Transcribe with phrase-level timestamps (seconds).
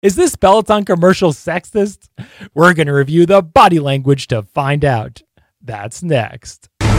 [0.00, 2.08] Is this Peloton commercial sexist?
[2.54, 5.22] We're going to review the body language to find out.
[5.60, 6.68] That's next.
[6.80, 6.94] Hey,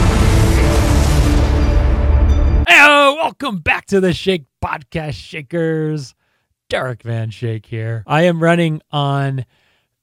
[2.68, 6.14] welcome back to the Shake Podcast Shakers.
[6.68, 8.04] Derek Van Schaik here.
[8.06, 9.46] I am running on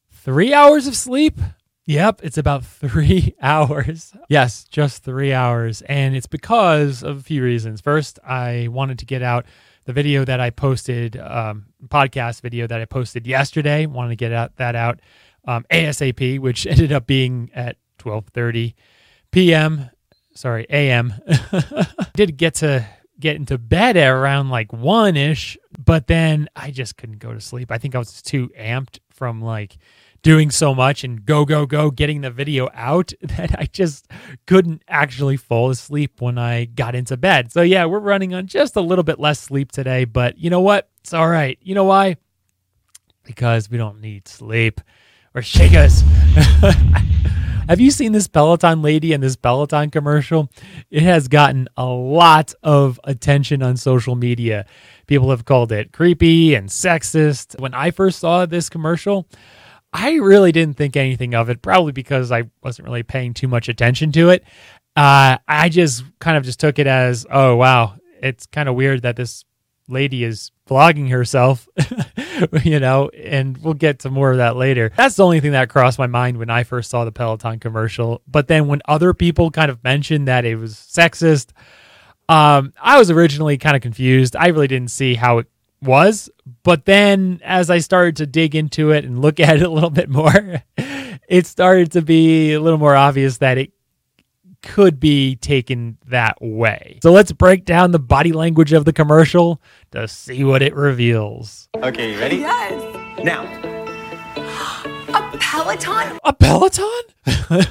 [0.10, 1.40] three hours of sleep.
[1.86, 4.12] Yep, it's about three hours.
[4.28, 5.84] Yes, just three hours.
[5.84, 7.80] And it's because of a few reasons.
[7.80, 9.46] First, I wanted to get out
[9.88, 13.86] the video that I posted, um, podcast video that I posted yesterday.
[13.86, 15.00] Wanted to get out, that out
[15.48, 18.76] um, ASAP, which ended up being at 12:30
[19.32, 19.90] p.m.
[20.36, 21.14] Sorry, a.m.
[22.14, 22.86] Did get to
[23.20, 27.42] get into bed at around like one ish, but then I just couldn't go to
[27.42, 27.72] sleep.
[27.72, 29.78] I think I was too amped from like
[30.22, 34.10] doing so much and go, go, go, getting the video out that I just
[34.46, 37.52] couldn't actually fall asleep when I got into bed.
[37.52, 40.62] So, yeah, we're running on just a little bit less sleep today, but you know
[40.62, 40.90] what?
[41.02, 41.58] It's all right.
[41.62, 42.18] You know why?
[43.24, 44.82] Because we don't need sleep
[45.34, 46.04] or shake us.
[47.68, 50.50] Have you seen this Peloton lady and this Peloton commercial?
[50.90, 54.66] It has gotten a lot of attention on social media.
[55.06, 57.60] People have called it creepy and sexist.
[57.60, 59.28] When I first saw this commercial,
[59.92, 63.68] I really didn't think anything of it, probably because I wasn't really paying too much
[63.68, 64.46] attention to it.
[64.96, 69.02] Uh, I just kind of just took it as, oh, wow, it's kind of weird
[69.02, 69.44] that this
[69.90, 71.68] lady is vlogging herself,
[72.64, 74.92] you know, and we'll get to more of that later.
[74.96, 78.22] That's the only thing that crossed my mind when I first saw the Peloton commercial.
[78.28, 81.52] But then when other people kind of mentioned that it was sexist,
[82.30, 84.36] um, I was originally kind of confused.
[84.36, 85.48] I really didn't see how it
[85.82, 86.30] was.
[86.64, 89.90] But then as I started to dig into it and look at it a little
[89.90, 93.72] bit more, it started to be a little more obvious that it
[94.68, 97.00] could be taken that way.
[97.02, 101.70] So let's break down the body language of the commercial to see what it reveals.
[101.78, 102.38] Okay, you ready?
[102.38, 103.24] Yes.
[103.24, 103.44] Now,
[104.36, 106.20] A Peloton?
[106.24, 107.02] A Peloton?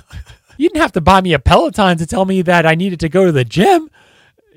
[0.57, 3.09] you didn't have to buy me a Peloton to tell me that I needed to
[3.11, 3.91] go to the gym.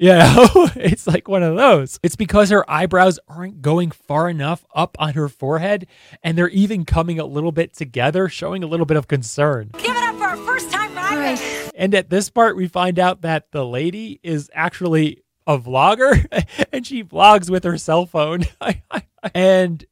[0.01, 1.99] You know, it's like one of those.
[2.01, 5.87] It's because her eyebrows aren't going far enough up on her forehead
[6.23, 9.71] and they're even coming a little bit together, showing a little bit of concern.
[9.73, 11.35] Give it up for our first time rider.
[11.79, 16.25] And at this part, we find out that the lady is actually a vlogger
[16.73, 18.43] and she vlogs with her cell phone.
[19.33, 19.85] and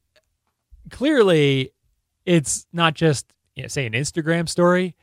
[0.90, 1.72] clearly,
[2.26, 4.96] it's not just, you know, say, an Instagram story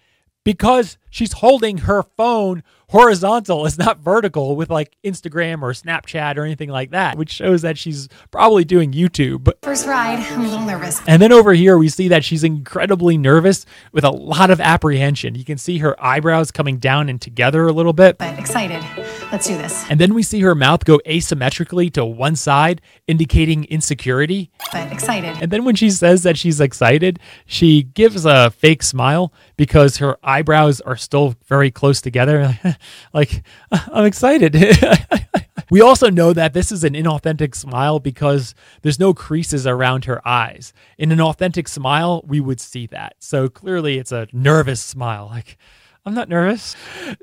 [0.44, 6.44] because she's holding her phone horizontal it's not vertical with like instagram or snapchat or
[6.44, 10.20] anything like that which shows that she's probably doing youtube First ride.
[10.32, 11.02] I'm a little nervous.
[11.08, 15.36] and then over here we see that she's incredibly nervous with a lot of apprehension
[15.36, 18.84] you can see her eyebrows coming down and together a little bit But excited.
[19.32, 19.84] Let's do this.
[19.90, 25.38] and then we see her mouth go asymmetrically to one side indicating insecurity But excited.
[25.42, 30.18] and then when she says that she's excited, she gives a fake smile because her
[30.24, 32.58] eyebrows are still very close together.
[33.14, 34.56] like, I'm excited.
[35.70, 40.26] we also know that this is an inauthentic smile because there's no creases around her
[40.28, 40.74] eyes.
[40.98, 43.16] In an authentic smile, we would see that.
[43.20, 45.28] So clearly it's a nervous smile.
[45.28, 45.58] Like,
[46.06, 46.76] I'm not nervous.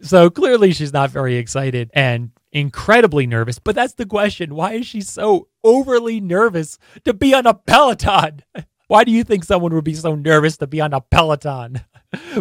[0.02, 3.58] So clearly she's not very excited and incredibly nervous.
[3.58, 4.54] But that's the question.
[4.54, 8.42] Why is she so overly nervous to be on a Peloton?
[8.88, 11.80] Why do you think someone would be so nervous to be on a Peloton?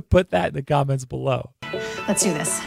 [0.09, 1.51] Put that in the comments below.
[2.07, 2.59] Let's do this.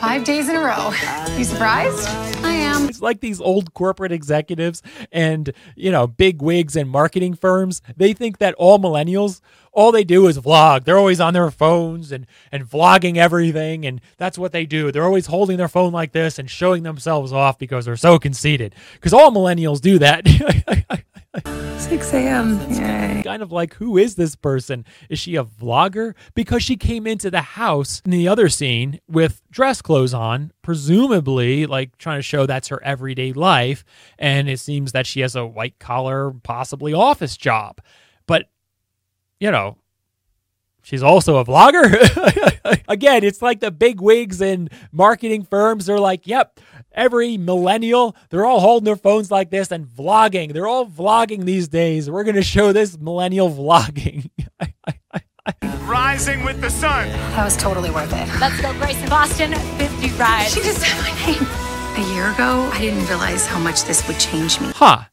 [0.00, 0.92] Five days in a row.
[1.36, 2.08] You surprised?
[2.44, 2.88] I am.
[2.88, 7.80] It's like these old corporate executives and, you know, big wigs and marketing firms.
[7.96, 9.40] They think that all millennials,
[9.74, 10.84] all they do is vlog.
[10.84, 13.84] They're always on their phones and, and vlogging everything.
[13.84, 14.92] And that's what they do.
[14.92, 18.74] They're always holding their phone like this and showing themselves off because they're so conceited.
[18.94, 20.26] Because all millennials do that.
[21.78, 22.60] 6 a.m.
[22.70, 23.22] Yay.
[23.24, 27.30] kind of like who is this person is she a vlogger because she came into
[27.30, 32.46] the house in the other scene with dress clothes on presumably like trying to show
[32.46, 33.84] that's her everyday life
[34.18, 37.80] and it seems that she has a white collar possibly office job
[38.26, 38.48] but
[39.40, 39.76] you know
[40.84, 42.82] She's also a vlogger.
[42.88, 45.86] Again, it's like the big wigs and marketing firms.
[45.86, 46.60] They're like, yep,
[46.92, 50.52] every millennial, they're all holding their phones like this and vlogging.
[50.52, 52.10] They're all vlogging these days.
[52.10, 54.28] We're going to show this millennial vlogging.
[55.86, 57.08] Rising with the sun.
[57.08, 58.28] That was totally worth it.
[58.38, 59.54] Let's go, Grace from Boston.
[59.54, 60.52] 50 rides.
[60.52, 61.46] She just said my name.
[61.96, 64.70] A year ago, I didn't realize how much this would change me.
[64.74, 65.04] huh.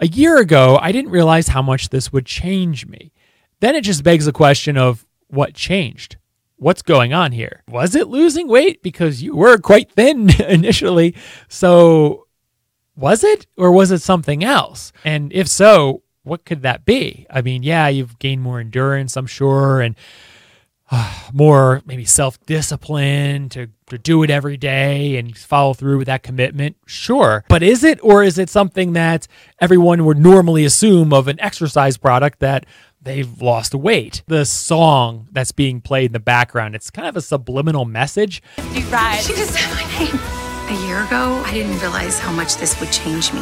[0.00, 3.12] A year ago, I didn't realize how much this would change me.
[3.60, 6.16] Then it just begs the question of what changed?
[6.56, 7.62] What's going on here?
[7.68, 8.82] Was it losing weight?
[8.82, 11.14] Because you were quite thin initially.
[11.48, 12.26] So
[12.96, 13.46] was it?
[13.56, 14.92] Or was it something else?
[15.04, 17.26] And if so, what could that be?
[17.30, 19.96] I mean, yeah, you've gained more endurance, I'm sure, and
[20.90, 26.06] uh, more maybe self discipline to, to do it every day and follow through with
[26.06, 26.76] that commitment.
[26.86, 27.44] Sure.
[27.48, 29.26] But is it, or is it something that
[29.60, 32.66] everyone would normally assume of an exercise product that
[33.00, 34.22] they've lost weight?
[34.26, 38.42] The song that's being played in the background, it's kind of a subliminal message.
[38.72, 39.20] You ride.
[39.20, 40.18] She just said my name.
[40.68, 43.40] A year ago, I didn't realize how much this would change me.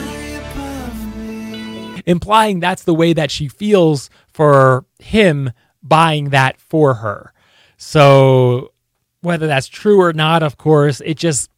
[2.06, 5.52] implying that's the way that she feels for him
[5.82, 7.32] buying that for her.
[7.76, 8.72] So,
[9.20, 11.50] whether that's true or not, of course, it just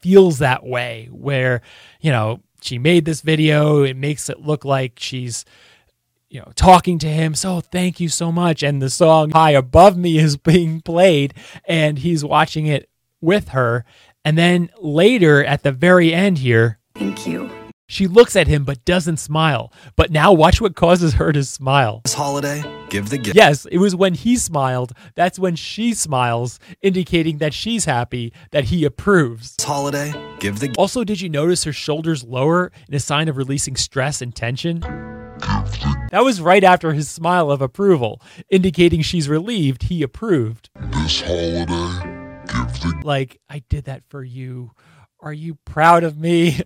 [0.00, 1.62] feels that way where,
[2.00, 5.44] you know, she made this video, it makes it look like she's
[6.30, 7.34] you know, talking to him.
[7.34, 8.62] So thank you so much.
[8.62, 11.34] And the song High Above Me is being played
[11.66, 12.88] and he's watching it
[13.20, 13.84] with her.
[14.24, 17.50] And then later at the very end here, Thank you.
[17.88, 19.72] she looks at him but doesn't smile.
[19.96, 22.00] But now watch what causes her to smile.
[22.04, 23.36] This holiday, give the gift.
[23.36, 24.92] Yes, it was when he smiled.
[25.14, 29.56] That's when she smiles, indicating that she's happy, that he approves.
[29.56, 30.78] This holiday, give the gift.
[30.78, 34.82] Also, did you notice her shoulders lower in a sign of releasing stress and tension?
[36.10, 40.70] That was right after his smile of approval, indicating she's relieved he approved.
[40.74, 41.66] This holiday,
[42.46, 44.72] give the Like, I did that for you.
[45.20, 46.60] Are you proud of me?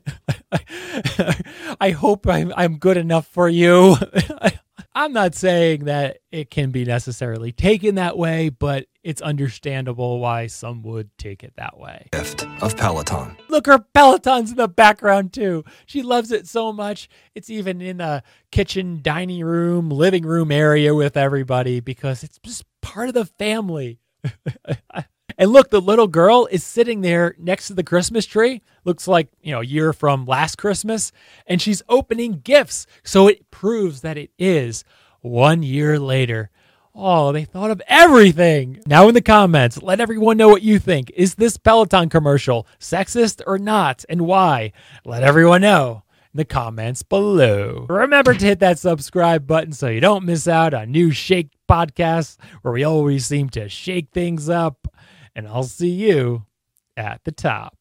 [1.81, 3.97] I hope I'm, I'm good enough for you.
[4.95, 10.47] I'm not saying that it can be necessarily taken that way, but it's understandable why
[10.47, 12.09] some would take it that way.
[12.13, 13.39] gift of Peloton.
[13.49, 15.65] Look, her Peloton's in the background too.
[15.87, 17.09] She loves it so much.
[17.35, 18.23] It's even in the
[18.53, 23.99] kitchen, dining room, living room area with everybody because it's just part of the family.
[25.39, 28.61] and look, the little girl is sitting there next to the Christmas tree.
[28.85, 31.13] Looks like, you know, a year from last Christmas.
[31.47, 32.87] And she's opening gifts.
[33.05, 34.85] So it proves that it is
[35.23, 36.51] one year later.
[37.01, 38.81] Oh, they thought of everything.
[38.85, 41.13] Now in the comments, let everyone know what you think.
[41.15, 44.73] Is this Peloton commercial sexist or not and why?
[45.05, 46.03] Let everyone know
[46.35, 47.87] in the comments below.
[47.89, 52.37] Remember to hit that subscribe button so you don't miss out on new Shake podcasts
[52.63, 54.89] where we always seem to shake things up.
[55.37, 56.47] And I'll see you
[56.97, 57.78] at the top.